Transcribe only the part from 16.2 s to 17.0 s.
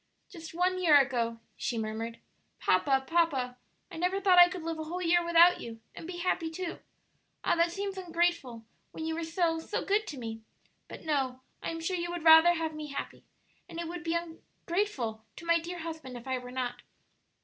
I were not."